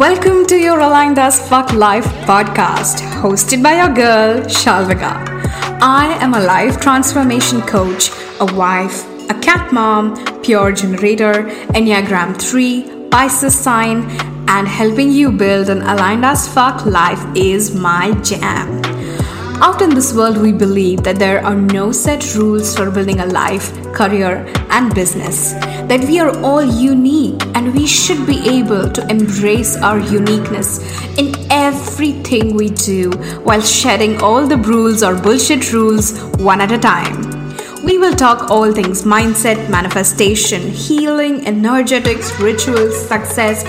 Welcome 0.00 0.44
to 0.46 0.56
your 0.56 0.80
Aligned 0.80 1.20
as 1.20 1.38
Fuck 1.48 1.72
Life 1.72 2.04
podcast, 2.26 2.98
hosted 3.22 3.62
by 3.62 3.76
your 3.76 3.94
girl, 3.94 4.40
Shalvika. 4.40 5.12
I 5.80 6.18
am 6.20 6.34
a 6.34 6.40
life 6.40 6.80
transformation 6.80 7.62
coach, 7.62 8.10
a 8.40 8.46
wife, 8.56 9.04
a 9.30 9.34
cat 9.34 9.72
mom, 9.72 10.42
pure 10.42 10.72
generator, 10.72 11.44
Enneagram 11.78 12.36
3, 12.36 13.08
Pisces 13.12 13.56
sign, 13.56 14.02
and 14.48 14.66
helping 14.66 15.12
you 15.12 15.30
build 15.30 15.68
an 15.68 15.82
aligned 15.82 16.24
as 16.24 16.52
fuck 16.52 16.84
life 16.84 17.24
is 17.36 17.72
my 17.72 18.10
jam. 18.22 18.82
Out 19.62 19.80
in 19.80 19.90
this 19.90 20.12
world, 20.12 20.38
we 20.38 20.50
believe 20.50 21.04
that 21.04 21.20
there 21.20 21.44
are 21.46 21.54
no 21.54 21.92
set 21.92 22.34
rules 22.34 22.76
for 22.76 22.90
building 22.90 23.20
a 23.20 23.26
life, 23.26 23.72
career, 23.94 24.44
and 24.70 24.94
business. 24.94 25.52
That 25.88 26.04
we 26.08 26.18
are 26.18 26.36
all 26.40 26.64
unique 26.64 27.40
and 27.54 27.74
we 27.74 27.86
should 27.86 28.26
be 28.26 28.38
able 28.48 28.90
to 28.90 29.06
embrace 29.08 29.76
our 29.76 29.98
uniqueness 29.98 30.80
in 31.18 31.34
everything 31.50 32.54
we 32.54 32.70
do 32.70 33.10
while 33.44 33.60
shedding 33.60 34.20
all 34.20 34.46
the 34.46 34.56
rules 34.56 35.02
or 35.02 35.14
bullshit 35.14 35.72
rules 35.72 36.18
one 36.36 36.60
at 36.60 36.72
a 36.72 36.78
time. 36.78 37.34
We 37.84 37.98
will 37.98 38.16
talk 38.16 38.50
all 38.50 38.72
things 38.72 39.02
mindset, 39.02 39.68
manifestation, 39.68 40.62
healing, 40.70 41.46
energetics, 41.46 42.32
rituals, 42.40 42.96
success, 43.06 43.62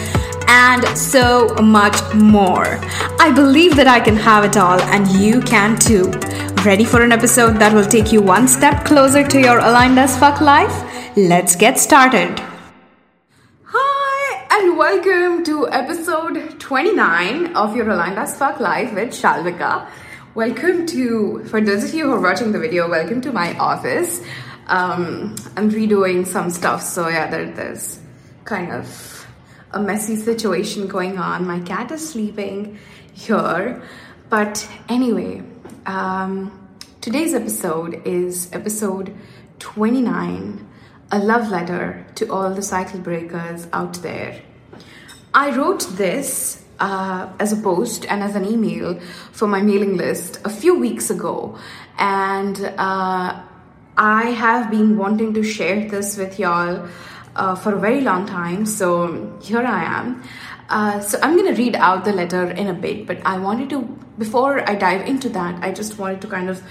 and 0.48 0.98
so 0.98 1.48
much 1.56 1.98
more. 2.14 2.80
I 3.20 3.32
believe 3.34 3.76
that 3.76 3.88
I 3.88 4.00
can 4.00 4.16
have 4.18 4.44
it 4.44 4.58
all, 4.58 4.80
and 4.82 5.08
you 5.08 5.42
can 5.42 5.78
too. 5.78 6.12
Ready 6.64 6.86
for 6.86 7.02
an 7.02 7.12
episode 7.12 7.60
that 7.60 7.74
will 7.74 7.86
take 7.86 8.12
you 8.12 8.22
one 8.22 8.48
step 8.48 8.86
closer 8.86 9.26
to 9.28 9.40
your 9.40 9.60
aligned 9.60 10.00
as 10.00 10.18
fuck 10.18 10.42
life? 10.42 10.74
Let's 11.16 11.56
get 11.56 11.80
started. 11.80 12.40
Hi, 13.64 14.48
and 14.52 14.78
welcome 14.78 15.44
to 15.46 15.70
episode 15.70 16.60
29 16.60 17.56
of 17.56 17.76
your 17.76 17.90
aligned 17.90 18.20
as 18.20 18.38
fuck 18.38 18.60
life 18.60 18.94
with 18.94 19.10
Shalvika. 19.10 19.88
Welcome 20.34 20.86
to, 20.88 21.46
for 21.46 21.62
those 21.62 21.84
of 21.86 21.94
you 21.94 22.06
who 22.06 22.14
are 22.14 22.20
watching 22.20 22.52
the 22.52 22.60
video, 22.60 22.90
welcome 22.90 23.22
to 23.22 23.32
my 23.32 23.58
office. 23.58 24.22
Um, 24.68 25.36
I'm 25.56 25.70
redoing 25.72 26.26
some 26.26 26.50
stuff, 26.50 26.82
so 26.82 27.08
yeah, 27.08 27.30
there, 27.30 27.52
there's 27.52 28.00
kind 28.44 28.72
of 28.72 29.15
a 29.76 29.80
messy 29.80 30.16
situation 30.16 30.88
going 30.88 31.20
on. 31.20 31.46
My 31.46 31.60
cat 31.60 31.92
is 31.92 32.10
sleeping 32.10 32.80
here. 33.14 33.84
But 34.30 34.68
anyway, 34.90 35.44
um, 35.86 36.68
today's 37.02 37.34
episode 37.34 38.02
is 38.08 38.50
episode 38.54 39.14
29 39.60 40.68
a 41.12 41.20
love 41.20 41.50
letter 41.50 42.06
to 42.16 42.32
all 42.32 42.54
the 42.54 42.62
cycle 42.62 43.00
breakers 43.00 43.68
out 43.74 43.94
there. 44.02 44.42
I 45.34 45.56
wrote 45.56 45.88
this 45.98 46.64
uh, 46.80 47.32
as 47.40 47.52
a 47.54 47.58
post 47.58 48.06
and 48.10 48.24
as 48.24 48.36
an 48.36 48.46
email 48.46 49.00
for 49.32 49.48
my 49.48 49.62
mailing 49.62 49.98
list 49.98 50.40
a 50.44 50.50
few 50.50 50.80
weeks 50.80 51.10
ago, 51.10 51.58
and 51.98 52.60
uh, 52.78 53.42
I 53.98 54.24
have 54.32 54.72
been 54.72 54.98
wanting 54.98 55.34
to 55.36 55.44
share 55.44 55.88
this 55.88 56.18
with 56.18 56.40
y'all 56.40 56.88
uh, 57.36 57.56
for 57.56 57.76
a 57.76 57.80
very 57.80 58.02
long 58.02 58.26
time. 58.26 58.66
So 58.66 59.38
here 59.42 59.62
I 59.62 59.84
am. 59.84 60.24
Uh, 60.70 61.00
so 61.00 61.20
I'm 61.22 61.36
going 61.36 61.54
to 61.54 61.62
read 61.62 61.76
out 61.76 62.06
the 62.06 62.14
letter 62.14 62.50
in 62.50 62.68
a 62.68 62.74
bit, 62.74 63.06
but 63.06 63.20
I 63.26 63.38
wanted 63.38 63.70
to, 63.70 63.82
before 64.18 64.68
I 64.68 64.76
dive 64.76 65.08
into 65.08 65.30
that, 65.30 65.64
I 65.64 65.72
just 65.72 66.00
wanted 66.00 66.22
to 66.22 66.28
kind 66.28 66.50
of 66.50 66.64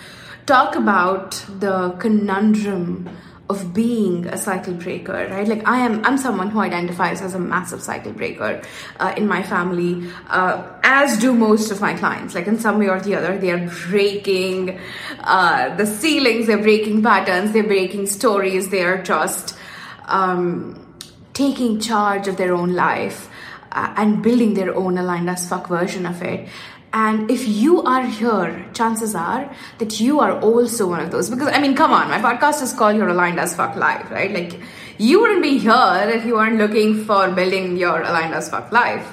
talk 0.47 0.75
about 0.75 1.45
the 1.61 1.93
conundrum 2.01 3.09
of 3.51 3.75
being 3.75 4.27
a 4.27 4.39
cycle 4.39 4.73
breaker 4.73 5.29
right 5.31 5.47
like 5.47 5.67
i 5.69 5.79
am 5.79 6.03
i'm 6.06 6.17
someone 6.17 6.48
who 6.51 6.61
identifies 6.61 7.21
as 7.21 7.34
a 7.34 7.39
massive 7.39 7.83
cycle 7.83 8.11
breaker 8.11 8.62
uh, 9.01 9.12
in 9.19 9.27
my 9.27 9.43
family 9.43 10.11
uh, 10.28 10.67
as 10.83 11.19
do 11.19 11.34
most 11.34 11.71
of 11.71 11.78
my 11.78 11.93
clients 11.93 12.34
like 12.34 12.47
in 12.47 12.59
some 12.59 12.78
way 12.78 12.89
or 12.89 12.99
the 13.01 13.15
other 13.15 13.37
they 13.37 13.50
are 13.50 13.71
breaking 13.88 14.81
uh, 15.21 15.75
the 15.77 15.84
ceilings 15.84 16.47
they're 16.47 16.56
breaking 16.56 17.03
patterns 17.03 17.53
they're 17.53 17.62
breaking 17.62 18.06
stories 18.06 18.71
they 18.71 18.83
are 18.83 19.03
just 19.03 19.59
um, 20.06 20.97
taking 21.32 21.81
charge 21.81 22.28
of 22.28 22.37
their 22.37 22.54
own 22.54 22.75
life 22.75 23.28
uh, 23.72 23.92
and 23.97 24.22
building 24.22 24.54
their 24.54 24.75
own 24.75 24.98
aligned 24.98 25.28
as 25.28 25.48
fuck 25.48 25.69
version 25.69 26.06
of 26.06 26.22
it. 26.22 26.48
And 26.92 27.28
if 27.28 27.48
you 27.48 27.82
are 27.82 28.06
here, 28.06 28.66
chances 28.72 29.16
are 29.16 29.53
that 29.78 29.98
you 29.98 30.20
are 30.20 30.38
also 30.41 30.87
one 30.87 31.00
of 31.00 31.10
those. 31.10 31.28
Because, 31.28 31.48
I 31.48 31.59
mean, 31.59 31.75
come 31.75 31.93
on, 31.93 32.09
my 32.09 32.20
podcast 32.20 32.62
is 32.62 32.72
called 32.72 32.97
Your 32.97 33.09
Aligned 33.09 33.41
as 33.41 33.56
Fuck 33.56 33.75
Life, 33.75 34.12
right? 34.12 34.32
Like, 34.32 34.60
you 34.97 35.20
wouldn't 35.20 35.43
be 35.43 35.59
here 35.59 36.04
if 36.14 36.25
you 36.25 36.34
weren't 36.34 36.56
looking 36.56 37.04
for 37.04 37.28
building 37.32 37.76
your 37.76 38.00
Aligned 38.03 38.32
as 38.32 38.48
Fuck 38.48 38.70
Life. 38.70 39.12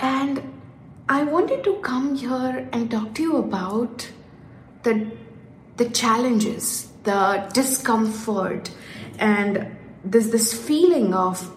And 0.00 0.60
I 1.10 1.24
wanted 1.24 1.62
to 1.64 1.74
come 1.82 2.14
here 2.14 2.66
and 2.72 2.90
talk 2.90 3.14
to 3.16 3.22
you 3.22 3.36
about 3.36 4.08
the, 4.82 5.10
the 5.76 5.90
challenges, 5.90 6.90
the 7.02 7.50
discomfort, 7.52 8.70
and 9.18 9.76
there's 10.04 10.30
this 10.30 10.52
feeling 10.52 11.14
of 11.14 11.50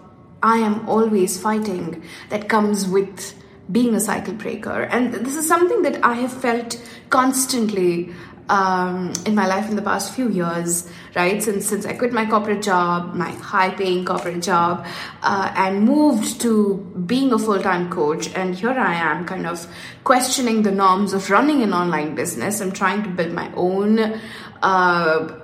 I 0.44 0.58
am 0.58 0.88
always 0.88 1.42
fighting 1.42 2.04
that 2.30 2.48
comes 2.50 2.88
with 2.88 3.34
being 3.72 3.96
a 3.96 4.00
cycle 4.00 4.34
breaker. 4.34 4.84
And 4.84 5.14
this 5.14 5.36
is 5.36 5.48
something 5.48 5.82
that 5.82 6.04
I 6.06 6.14
have 6.14 6.32
felt 6.32 6.80
constantly 7.10 8.14
um, 8.48 9.12
in 9.26 9.34
my 9.34 9.48
life 9.48 9.70
in 9.70 9.76
the 9.76 9.82
past 9.82 10.14
few 10.14 10.30
years, 10.30 10.88
right? 11.16 11.42
Since 11.42 11.66
since 11.66 11.86
I 11.86 11.94
quit 11.94 12.14
my 12.14 12.28
corporate 12.28 12.62
job, 12.62 13.16
my 13.16 13.32
high-paying 13.32 14.06
corporate 14.06 14.44
job, 14.44 14.86
uh, 15.24 15.52
and 15.56 15.84
moved 15.84 16.42
to 16.42 16.76
being 17.08 17.34
a 17.34 17.40
full-time 17.40 17.90
coach, 17.90 18.30
and 18.36 18.54
here 18.54 18.70
I 18.70 18.94
am, 18.94 19.26
kind 19.26 19.48
of 19.48 19.66
questioning 20.04 20.62
the 20.62 20.72
norms 20.72 21.14
of 21.14 21.32
running 21.32 21.64
an 21.64 21.74
online 21.74 22.14
business. 22.14 22.62
I'm 22.62 22.72
trying 22.72 23.02
to 23.04 23.10
build 23.10 23.34
my 23.34 23.52
own. 23.56 24.20
Uh, 24.62 25.40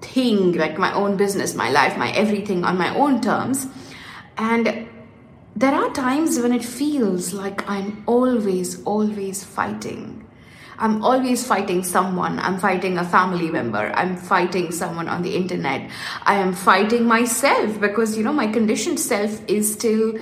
thing, 0.00 0.52
like 0.52 0.78
my 0.78 0.92
own 0.92 1.16
business, 1.16 1.54
my 1.54 1.70
life, 1.70 1.96
my 1.96 2.10
everything 2.12 2.64
on 2.64 2.78
my 2.78 2.94
own 2.94 3.20
terms. 3.20 3.66
And 4.36 4.88
there 5.56 5.74
are 5.74 5.90
times 5.92 6.38
when 6.38 6.52
it 6.52 6.64
feels 6.64 7.32
like 7.32 7.68
I'm 7.68 8.02
always, 8.06 8.82
always 8.84 9.42
fighting. 9.44 10.24
I'm 10.78 11.04
always 11.04 11.44
fighting 11.44 11.82
someone. 11.82 12.38
I'm 12.38 12.58
fighting 12.58 12.98
a 12.98 13.04
family 13.04 13.50
member. 13.50 13.92
I'm 13.96 14.16
fighting 14.16 14.70
someone 14.70 15.08
on 15.08 15.22
the 15.22 15.34
internet. 15.34 15.90
I 16.22 16.36
am 16.36 16.52
fighting 16.52 17.04
myself 17.04 17.80
because, 17.80 18.16
you 18.16 18.22
know, 18.22 18.32
my 18.32 18.46
conditioned 18.46 19.00
self 19.00 19.40
is 19.48 19.72
still 19.72 20.16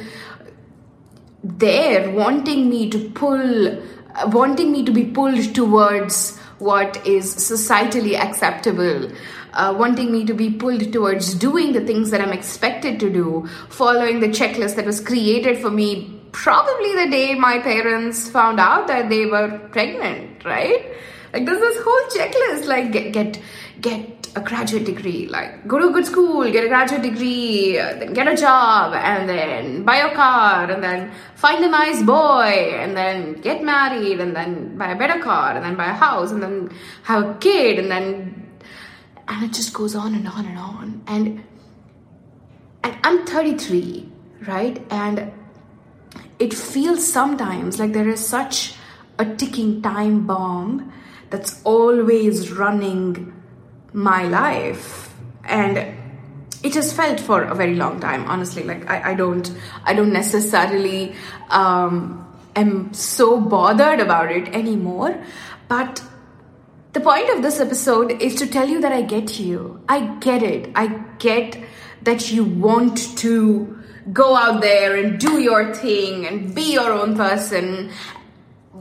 there 1.45 2.11
wanting 2.11 2.71
me 2.71 2.89
to 2.89 3.11
pull, 3.11 3.83
wanting 4.29 4.73
me 4.73 4.85
to 4.85 4.93
be 4.93 5.05
pulled 5.05 5.55
towards 5.55 6.41
what 6.59 7.07
is 7.07 7.35
societally 7.35 8.19
acceptable 8.19 9.11
uh, 9.57 9.75
wanting 9.77 10.13
me 10.13 10.25
to 10.25 10.35
be 10.35 10.51
pulled 10.51 10.93
towards 10.93 11.35
doing 11.35 11.73
the 11.73 11.81
things 11.81 12.11
that 12.11 12.21
I'm 12.21 12.33
expected 12.33 13.01
to 13.01 13.11
do, 13.11 13.49
following 13.71 14.21
the 14.21 14.29
checklist 14.29 14.77
that 14.77 14.85
was 14.85 15.01
created 15.01 15.59
for 15.59 15.71
me 15.71 16.21
probably 16.33 16.95
the 16.95 17.11
day 17.11 17.35
my 17.35 17.59
parents 17.59 18.29
found 18.29 18.61
out 18.61 18.87
that 18.89 19.09
they 19.09 19.25
were 19.25 19.59
pregnant, 19.73 20.45
right? 20.45 20.95
Like 21.33 21.47
there's 21.47 21.61
this 21.61 21.83
whole 21.83 22.07
checklist, 22.15 22.67
like 22.67 22.93
get 22.93 23.13
get 23.13 23.41
get 23.81 24.26
a 24.37 24.41
graduate 24.41 24.85
degree, 24.85 25.27
like 25.27 25.67
go 25.67 25.79
to 25.79 25.89
a 25.89 25.91
good 25.91 26.07
school, 26.07 26.51
get 26.53 26.65
a 26.65 26.69
graduate 26.69 27.03
degree, 27.03 27.73
then 27.77 28.13
get 28.13 28.29
a 28.29 28.37
job, 28.37 28.93
and 28.95 29.29
then 29.29 29.83
buy 29.83 29.97
a 29.97 30.15
car, 30.15 30.71
and 30.71 30.83
then 30.83 31.11
find 31.35 31.65
a 31.65 31.69
nice 31.69 32.03
boy, 32.03 32.51
and 32.83 32.97
then 32.97 33.33
get 33.41 33.65
married, 33.65 34.21
and 34.21 34.37
then 34.37 34.77
buy 34.77 34.93
a 34.93 34.97
better 34.97 35.21
car, 35.21 35.57
and 35.57 35.65
then 35.65 35.75
buy 35.75 35.91
a 35.91 35.99
house, 36.07 36.31
and 36.31 36.43
then 36.43 36.71
have 37.03 37.25
a 37.25 37.35
kid, 37.35 37.79
and 37.79 37.91
then 37.91 38.43
and 39.29 39.45
it 39.45 39.53
just 39.53 39.73
goes 39.73 39.97
on 39.97 40.15
and 40.15 40.29
on 40.29 40.47
and 40.47 40.59
on. 40.59 41.03
And 41.09 41.43
and 42.85 42.97
i'm 43.03 43.27
33 43.27 44.13
right? 44.47 44.85
And 44.91 45.33
it 46.39 46.53
feels 46.53 47.07
sometimes 47.07 47.79
like 47.79 47.93
there 47.93 48.09
is 48.09 48.25
such 48.25 48.75
a 49.19 49.25
ticking 49.25 49.83
time 49.83 50.27
bomb 50.27 50.93
that's 51.31 51.63
always 51.65 52.53
running 52.53 53.33
my 53.97 54.25
life 54.29 55.15
and 55.45 55.79
it 56.63 56.75
has 56.75 56.93
felt 56.93 57.19
for 57.19 57.43
a 57.43 57.55
very 57.55 57.75
long 57.77 57.99
time 57.99 58.25
honestly 58.27 58.63
like 58.63 58.89
i, 58.91 59.13
I 59.13 59.15
don't 59.15 59.51
i 59.85 59.95
don't 59.95 60.13
necessarily 60.13 61.15
um 61.49 62.23
am 62.55 62.93
so 62.93 63.41
bothered 63.41 64.01
about 64.01 64.31
it 64.31 64.49
anymore 64.49 65.17
but 65.69 66.03
the 66.97 67.03
point 67.03 67.29
of 67.29 67.43
this 67.43 67.61
episode 67.61 68.23
is 68.23 68.37
to 68.37 68.47
tell 68.47 68.67
you 68.67 68.81
that 68.81 68.91
I 68.91 69.03
get 69.03 69.39
you. 69.39 69.83
I 69.87 70.17
get 70.17 70.43
it. 70.43 70.71
I 70.75 70.87
get 71.19 71.59
that 72.05 72.31
you 72.33 72.43
want 72.43 73.19
to 73.19 73.85
go 74.15 74.35
out 74.35 74.63
there 74.63 74.97
and 74.97 75.21
do 75.21 75.39
your 75.39 75.75
thing 75.75 76.27
and 76.27 76.55
be 76.55 76.73
your 76.73 76.91
own 76.91 77.15
person 77.15 77.91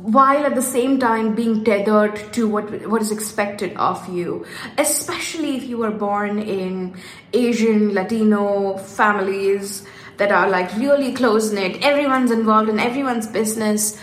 while 0.05 0.45
at 0.45 0.53
the 0.53 0.61
same 0.61 0.99
time 0.99 1.33
being 1.33 1.63
tethered 1.63 2.21
to 2.31 2.47
what 2.47 2.71
what 2.87 3.01
is 3.01 3.11
expected 3.11 3.75
of 3.75 4.07
you 4.07 4.45
especially 4.77 5.57
if 5.57 5.63
you 5.63 5.77
were 5.77 5.91
born 5.91 6.37
in 6.37 6.95
asian 7.33 7.93
latino 7.93 8.77
families 8.77 9.85
that 10.17 10.31
are 10.31 10.49
like 10.49 10.73
really 10.75 11.13
close 11.13 11.51
knit, 11.51 11.81
everyone's 11.83 12.31
involved 12.31 12.69
in 12.69 12.79
everyone's 12.79 13.27
business. 13.27 13.99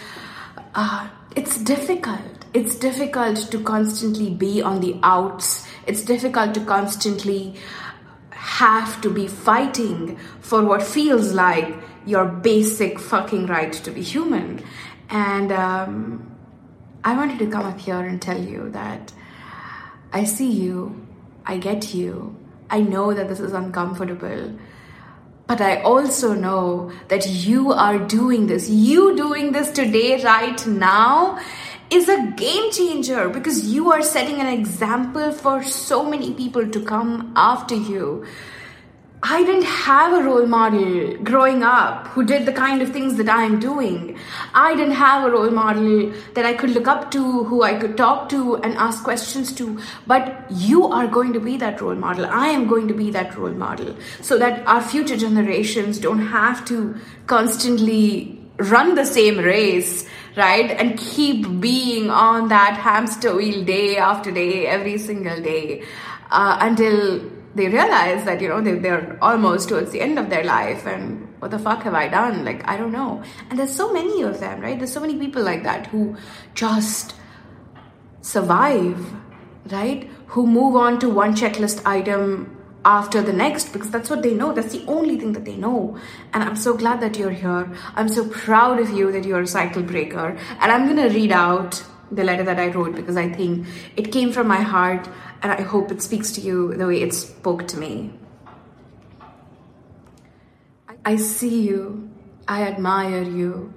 Uh, 0.74 1.08
it's 1.34 1.58
difficult. 1.58 2.20
It's 2.54 2.76
difficult 2.76 3.50
to 3.50 3.62
constantly 3.62 4.30
be 4.30 4.60
on 4.60 4.80
the 4.80 4.98
outs. 5.02 5.66
It's 5.86 6.02
difficult 6.02 6.54
to 6.54 6.64
constantly 6.64 7.54
have 8.30 9.00
to 9.00 9.10
be 9.10 9.26
fighting 9.26 10.16
for 10.40 10.64
what 10.64 10.82
feels 10.82 11.32
like 11.32 11.74
your 12.04 12.26
basic 12.26 12.98
fucking 12.98 13.46
right 13.46 13.72
to 13.72 13.90
be 13.90 14.02
human. 14.02 14.62
And 15.12 15.52
um, 15.52 16.36
I 17.04 17.14
wanted 17.14 17.38
to 17.40 17.46
come 17.46 17.66
up 17.66 17.78
here 17.78 18.00
and 18.00 18.20
tell 18.20 18.42
you 18.42 18.70
that 18.70 19.12
I 20.10 20.24
see 20.24 20.50
you, 20.50 21.06
I 21.44 21.58
get 21.58 21.92
you, 21.92 22.34
I 22.70 22.80
know 22.80 23.12
that 23.12 23.28
this 23.28 23.38
is 23.38 23.52
uncomfortable. 23.52 24.58
But 25.46 25.60
I 25.60 25.82
also 25.82 26.32
know 26.32 26.92
that 27.08 27.28
you 27.28 27.72
are 27.72 27.98
doing 27.98 28.46
this. 28.46 28.70
You 28.70 29.14
doing 29.14 29.52
this 29.52 29.70
today, 29.70 30.22
right 30.24 30.66
now, 30.66 31.38
is 31.90 32.08
a 32.08 32.32
game 32.34 32.70
changer 32.72 33.28
because 33.28 33.68
you 33.68 33.92
are 33.92 34.00
setting 34.00 34.40
an 34.40 34.46
example 34.46 35.30
for 35.32 35.62
so 35.62 36.08
many 36.08 36.32
people 36.32 36.66
to 36.66 36.82
come 36.82 37.34
after 37.36 37.74
you. 37.74 38.24
I 39.24 39.44
didn't 39.44 39.66
have 39.66 40.12
a 40.12 40.24
role 40.24 40.46
model 40.46 41.16
growing 41.18 41.62
up 41.62 42.08
who 42.08 42.24
did 42.24 42.44
the 42.44 42.52
kind 42.52 42.82
of 42.82 42.90
things 42.90 43.14
that 43.18 43.28
I 43.28 43.44
am 43.44 43.60
doing. 43.60 44.18
I 44.52 44.74
didn't 44.74 44.94
have 44.94 45.24
a 45.24 45.30
role 45.30 45.50
model 45.50 46.12
that 46.34 46.44
I 46.44 46.54
could 46.54 46.70
look 46.70 46.88
up 46.88 47.12
to, 47.12 47.44
who 47.44 47.62
I 47.62 47.74
could 47.74 47.96
talk 47.96 48.28
to 48.30 48.56
and 48.56 48.74
ask 48.74 49.04
questions 49.04 49.52
to. 49.54 49.78
But 50.08 50.50
you 50.50 50.88
are 50.88 51.06
going 51.06 51.32
to 51.34 51.40
be 51.40 51.56
that 51.58 51.80
role 51.80 51.94
model. 51.94 52.26
I 52.26 52.48
am 52.48 52.66
going 52.66 52.88
to 52.88 52.94
be 52.94 53.12
that 53.12 53.38
role 53.38 53.52
model 53.52 53.96
so 54.20 54.38
that 54.38 54.66
our 54.66 54.82
future 54.82 55.16
generations 55.16 56.00
don't 56.00 56.26
have 56.26 56.64
to 56.64 56.96
constantly 57.28 58.40
run 58.58 58.96
the 58.96 59.06
same 59.06 59.38
race, 59.38 60.04
right? 60.36 60.68
And 60.68 60.98
keep 60.98 61.60
being 61.60 62.10
on 62.10 62.48
that 62.48 62.76
hamster 62.76 63.36
wheel 63.36 63.64
day 63.64 63.98
after 63.98 64.32
day, 64.32 64.66
every 64.66 64.98
single 64.98 65.40
day 65.40 65.84
uh, 66.32 66.58
until 66.60 67.20
they 67.54 67.68
realize 67.68 68.24
that 68.24 68.40
you 68.40 68.48
know 68.48 68.60
they, 68.60 68.78
they're 68.78 69.18
almost 69.20 69.68
towards 69.68 69.90
the 69.90 70.00
end 70.00 70.18
of 70.18 70.30
their 70.30 70.44
life 70.44 70.86
and 70.86 71.28
what 71.40 71.50
the 71.50 71.58
fuck 71.58 71.82
have 71.82 71.94
i 71.94 72.08
done? 72.08 72.44
Like 72.44 72.66
i 72.68 72.76
don't 72.76 72.92
know. 72.92 73.22
And 73.50 73.58
there's 73.58 73.74
so 73.74 73.92
many 73.92 74.22
of 74.22 74.40
them 74.40 74.60
right? 74.60 74.78
There's 74.78 74.92
so 74.92 75.00
many 75.00 75.18
people 75.18 75.42
like 75.42 75.62
that 75.64 75.86
who 75.88 76.16
just 76.54 77.14
survive 78.20 79.12
right? 79.70 80.10
Who 80.28 80.46
move 80.46 80.76
on 80.76 80.98
to 81.00 81.08
one 81.08 81.34
checklist 81.34 81.82
item 81.86 82.58
after 82.84 83.22
the 83.22 83.32
next 83.32 83.72
because 83.72 83.90
that's 83.90 84.10
what 84.10 84.22
they 84.22 84.34
know. 84.34 84.52
That's 84.52 84.72
the 84.72 84.84
only 84.86 85.18
thing 85.18 85.32
that 85.34 85.44
they 85.44 85.56
know. 85.56 85.98
And 86.32 86.42
i'm 86.42 86.56
so 86.56 86.74
glad 86.74 87.00
that 87.00 87.16
you're 87.16 87.30
here. 87.30 87.70
I'm 87.94 88.08
so 88.08 88.28
proud 88.28 88.80
of 88.80 88.90
you 88.90 89.12
that 89.12 89.24
you're 89.24 89.42
a 89.42 89.46
cycle 89.46 89.82
breaker. 89.82 90.36
And 90.60 90.72
i'm 90.72 90.84
going 90.86 91.08
to 91.08 91.14
read 91.14 91.32
out 91.32 91.84
the 92.14 92.24
letter 92.24 92.44
that 92.44 92.58
i 92.58 92.68
wrote 92.68 92.94
because 92.94 93.16
i 93.16 93.28
think 93.28 93.66
it 93.96 94.12
came 94.12 94.32
from 94.32 94.46
my 94.46 94.60
heart 94.60 95.08
and 95.42 95.50
I 95.50 95.62
hope 95.62 95.90
it 95.90 96.00
speaks 96.00 96.30
to 96.32 96.40
you 96.40 96.74
the 96.74 96.86
way 96.86 97.02
it 97.02 97.12
spoke 97.12 97.66
to 97.68 97.76
me. 97.76 98.12
I 101.04 101.16
see 101.16 101.62
you, 101.62 102.10
I 102.46 102.62
admire 102.62 103.22
you, 103.22 103.74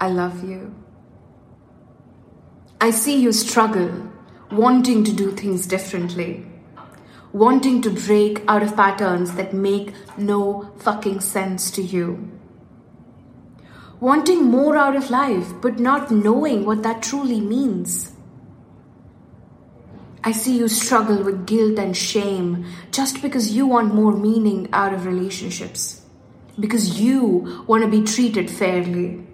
I 0.00 0.08
love 0.08 0.42
you. 0.42 0.74
I 2.80 2.90
see 2.90 3.20
you 3.20 3.32
struggle, 3.32 4.10
wanting 4.50 5.04
to 5.04 5.12
do 5.12 5.30
things 5.30 5.68
differently, 5.68 6.44
wanting 7.32 7.80
to 7.82 7.90
break 7.90 8.42
out 8.48 8.64
of 8.64 8.74
patterns 8.74 9.34
that 9.36 9.54
make 9.54 9.94
no 10.18 10.72
fucking 10.78 11.20
sense 11.20 11.70
to 11.70 11.82
you. 11.82 12.33
Wanting 14.04 14.44
more 14.44 14.76
out 14.76 14.96
of 14.96 15.08
life, 15.08 15.54
but 15.62 15.78
not 15.80 16.10
knowing 16.10 16.66
what 16.66 16.82
that 16.82 17.02
truly 17.02 17.40
means 17.40 18.14
I 20.26 20.32
see 20.32 20.56
you 20.56 20.68
struggle 20.68 21.22
with 21.22 21.46
guilt 21.46 21.78
and 21.78 21.94
shame 21.94 22.64
just 22.90 23.20
because 23.20 23.52
you 23.54 23.66
want 23.66 23.94
more 23.94 24.16
meaning 24.16 24.70
out 24.72 24.94
of 24.94 25.04
relationships, 25.04 26.00
because 26.58 26.98
you 26.98 27.64
want 27.66 27.84
to 27.84 27.90
be 27.90 28.02
treated 28.02 28.50
fairly. 28.50 29.26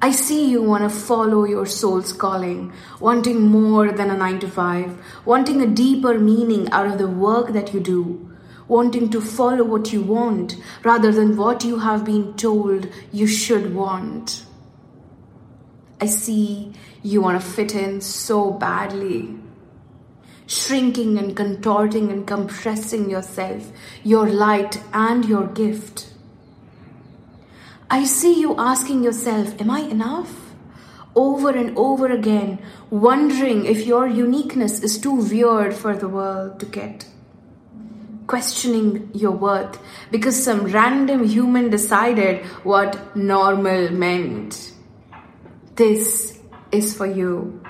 I 0.00 0.12
see 0.12 0.48
you 0.48 0.62
want 0.62 0.84
to 0.84 0.88
follow 0.88 1.44
your 1.44 1.66
soul's 1.66 2.12
calling, 2.12 2.72
wanting 3.00 3.42
more 3.42 3.90
than 3.90 4.10
a 4.10 4.16
9 4.16 4.38
to 4.38 4.48
5, 4.48 4.98
wanting 5.24 5.60
a 5.60 5.66
deeper 5.66 6.16
meaning 6.16 6.70
out 6.70 6.86
of 6.86 6.98
the 6.98 7.08
work 7.08 7.52
that 7.52 7.74
you 7.74 7.80
do, 7.80 8.29
wanting 8.70 9.10
to 9.10 9.20
follow 9.20 9.64
what 9.64 9.92
you 9.92 10.00
want 10.00 10.56
rather 10.84 11.10
than 11.10 11.36
what 11.36 11.64
you 11.64 11.80
have 11.80 12.04
been 12.04 12.32
told 12.34 12.88
you 13.12 13.26
should 13.26 13.74
want. 13.74 14.46
I 16.00 16.06
see 16.06 16.72
you 17.02 17.20
want 17.20 17.40
to 17.40 17.46
fit 17.46 17.74
in 17.74 18.00
so 18.00 18.52
badly. 18.52 19.34
Shrinking 20.46 21.18
and 21.18 21.36
contorting 21.36 22.10
and 22.12 22.26
compressing 22.26 23.10
yourself, 23.10 23.70
your 24.04 24.28
light 24.28 24.80
and 24.92 25.24
your 25.24 25.46
gift. 25.48 26.06
I 27.90 28.04
see 28.04 28.40
you 28.40 28.56
asking 28.56 29.02
yourself, 29.02 29.60
Am 29.60 29.70
I 29.70 29.80
enough? 29.80 30.32
Over 31.16 31.50
and 31.50 31.76
over 31.76 32.06
again, 32.06 32.60
wondering 32.88 33.66
if 33.66 33.84
your 33.84 34.06
uniqueness 34.06 34.80
is 34.80 34.96
too 34.98 35.14
weird 35.14 35.74
for 35.74 35.96
the 35.96 36.08
world 36.08 36.60
to 36.60 36.66
get. 36.66 37.06
Questioning 38.30 39.10
your 39.12 39.32
worth 39.32 39.76
because 40.12 40.40
some 40.40 40.66
random 40.66 41.24
human 41.24 41.68
decided 41.68 42.44
what 42.62 43.16
normal 43.16 43.90
meant. 43.90 44.72
This 45.74 46.38
is 46.70 46.96
for 46.96 47.06
you. 47.06 47.60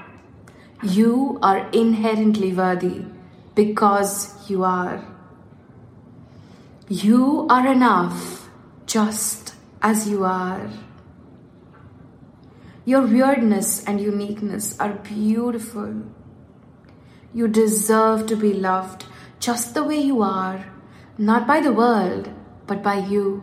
You 0.82 1.38
are 1.42 1.66
inherently 1.70 2.52
worthy 2.52 3.06
because 3.54 4.50
you 4.50 4.62
are. 4.64 5.02
You 6.90 7.46
are 7.48 7.66
enough 7.66 8.50
just 8.84 9.54
as 9.80 10.06
you 10.10 10.24
are. 10.24 10.68
Your 12.84 13.06
weirdness 13.06 13.82
and 13.84 13.98
uniqueness 13.98 14.78
are 14.78 14.92
beautiful. 14.92 16.02
You 17.32 17.48
deserve 17.48 18.26
to 18.26 18.36
be 18.36 18.52
loved 18.52 19.06
just 19.40 19.74
the 19.74 19.82
way 19.82 19.98
you 19.98 20.22
are, 20.22 20.64
not 21.18 21.46
by 21.46 21.60
the 21.60 21.72
world, 21.72 22.30
but 22.66 22.82
by 22.82 22.98
you. 22.98 23.42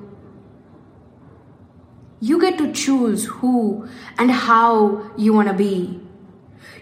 You 2.20 2.40
get 2.40 2.58
to 2.60 2.72
choose 2.72 3.26
who 3.26 3.88
and 4.18 4.32
how 4.32 5.12
you 5.18 5.34
want 5.34 5.50
to 5.50 5.54
be. 5.54 6.00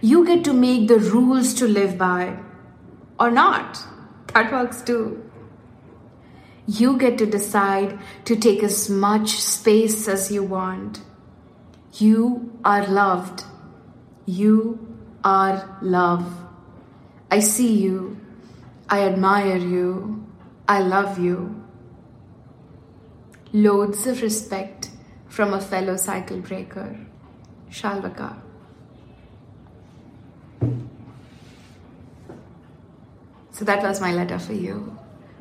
You 0.02 0.26
get 0.26 0.44
to 0.44 0.54
make 0.54 0.88
the 0.88 1.00
rules 1.00 1.54
to 1.56 1.68
live 1.68 1.98
by 1.98 2.38
or 3.20 3.32
not. 3.32 3.80
That 4.34 4.52
works 4.52 4.82
too. 4.82 5.22
You 6.68 6.98
get 6.98 7.18
to 7.20 7.26
decide 7.26 8.00
to 8.26 8.36
take 8.36 8.64
as 8.64 8.90
much 8.90 9.30
space 9.42 10.08
as 10.08 10.32
you 10.32 10.44
want. 10.44 11.02
You 11.94 12.60
are 12.66 12.86
loved. 12.88 13.44
You 14.26 14.98
are 15.24 15.78
love. 15.82 16.26
I 17.32 17.40
see 17.40 17.74
you. 17.74 18.25
I 18.90 19.02
admire 19.02 19.58
you. 19.58 20.26
I 20.68 20.80
love 20.80 21.20
you. 21.20 21.64
Loads 23.54 24.06
of 24.08 24.22
respect 24.22 24.90
from 25.28 25.54
a 25.54 25.62
fellow 25.62 25.96
cycle 25.98 26.40
breaker, 26.40 26.98
Shalvika. 27.70 28.40
So 33.52 33.64
that 33.64 33.82
was 33.82 34.02
my 34.02 34.12
letter 34.12 34.38
for 34.38 34.54
you, 34.54 34.98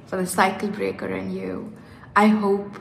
for 0.06 0.16
the 0.16 0.26
cycle 0.26 0.68
breaker 0.68 1.06
and 1.06 1.34
you. 1.34 1.72
I 2.14 2.26
hope 2.28 2.78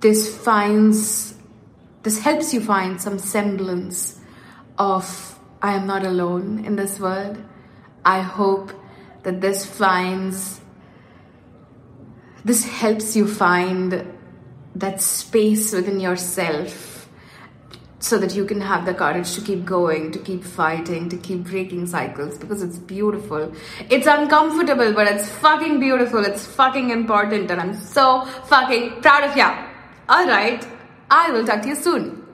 this 0.00 0.36
finds, 0.36 1.34
this 2.02 2.18
helps 2.18 2.52
you 2.52 2.60
find 2.60 3.00
some 3.00 3.18
semblance 3.18 4.18
of 4.78 5.38
I 5.62 5.74
am 5.74 5.86
not 5.86 6.04
alone 6.04 6.64
in 6.64 6.76
this 6.76 6.98
world. 6.98 7.38
I 8.04 8.22
hope 8.22 8.72
that 9.22 9.40
this 9.40 9.66
finds, 9.66 10.60
this 12.44 12.64
helps 12.64 13.14
you 13.16 13.26
find 13.26 14.06
that 14.74 15.00
space 15.00 15.72
within 15.72 16.00
yourself 16.00 17.08
so 17.98 18.16
that 18.16 18.34
you 18.34 18.46
can 18.46 18.62
have 18.62 18.86
the 18.86 18.94
courage 18.94 19.34
to 19.34 19.42
keep 19.42 19.64
going, 19.64 20.10
to 20.10 20.18
keep 20.18 20.42
fighting, 20.42 21.08
to 21.10 21.18
keep 21.18 21.44
breaking 21.44 21.86
cycles 21.86 22.38
because 22.38 22.62
it's 22.62 22.78
beautiful. 22.78 23.52
It's 23.90 24.06
uncomfortable, 24.06 24.94
but 24.94 25.06
it's 25.06 25.28
fucking 25.28 25.80
beautiful. 25.80 26.24
It's 26.24 26.46
fucking 26.46 26.90
important, 26.90 27.50
and 27.50 27.60
I'm 27.60 27.74
so 27.74 28.24
fucking 28.24 29.02
proud 29.02 29.24
of 29.24 29.36
you. 29.36 29.44
Alright, 30.08 30.66
I 31.10 31.30
will 31.30 31.44
talk 31.44 31.62
to 31.62 31.68
you 31.68 31.76
soon. 31.76 32.24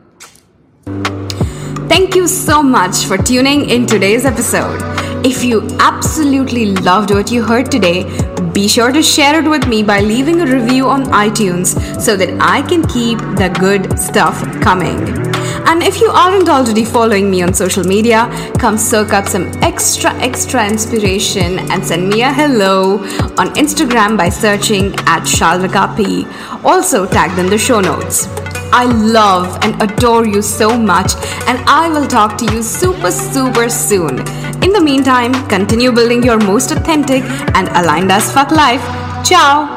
Thank 1.88 2.14
you 2.14 2.28
so 2.28 2.62
much 2.62 3.04
for 3.04 3.18
tuning 3.18 3.68
in 3.68 3.86
today's 3.86 4.24
episode. 4.24 5.05
If 5.24 5.44
you 5.44 5.66
absolutely 5.80 6.74
loved 6.76 7.10
what 7.10 7.30
you 7.30 7.42
heard 7.42 7.70
today, 7.70 8.04
be 8.52 8.68
sure 8.68 8.92
to 8.92 9.02
share 9.02 9.38
it 9.42 9.48
with 9.48 9.66
me 9.66 9.82
by 9.82 10.00
leaving 10.00 10.40
a 10.40 10.46
review 10.46 10.88
on 10.88 11.04
iTunes 11.06 12.00
so 12.00 12.16
that 12.16 12.36
I 12.40 12.62
can 12.62 12.86
keep 12.86 13.18
the 13.18 13.54
good 13.58 13.98
stuff 13.98 14.40
coming. 14.62 14.98
And 15.68 15.82
if 15.82 16.00
you 16.00 16.08
aren't 16.10 16.48
already 16.48 16.84
following 16.84 17.30
me 17.30 17.42
on 17.42 17.52
social 17.52 17.84
media, 17.84 18.28
come 18.58 18.78
soak 18.78 19.12
up 19.12 19.26
some 19.26 19.46
extra, 19.62 20.12
extra 20.14 20.66
inspiration 20.66 21.58
and 21.70 21.84
send 21.84 22.08
me 22.08 22.22
a 22.22 22.32
hello 22.32 22.98
on 23.36 23.54
Instagram 23.56 24.16
by 24.16 24.28
searching 24.28 24.94
at 25.06 25.22
Shalvika 25.24 25.96
P. 25.96 26.26
Also 26.64 27.04
tagged 27.06 27.38
in 27.38 27.46
the 27.46 27.58
show 27.58 27.80
notes. 27.80 28.28
I 28.72 28.84
love 28.84 29.58
and 29.62 29.80
adore 29.80 30.26
you 30.26 30.42
so 30.42 30.76
much, 30.76 31.14
and 31.46 31.58
I 31.66 31.88
will 31.88 32.06
talk 32.06 32.36
to 32.38 32.44
you 32.52 32.62
super, 32.62 33.10
super 33.10 33.68
soon. 33.68 34.18
In 34.76 34.84
the 34.84 34.90
meantime, 34.92 35.32
continue 35.48 35.90
building 35.90 36.22
your 36.22 36.38
most 36.38 36.70
authentic 36.70 37.22
and 37.56 37.66
aligned 37.68 38.12
as 38.12 38.30
fuck 38.30 38.50
life. 38.50 38.82
Ciao! 39.24 39.75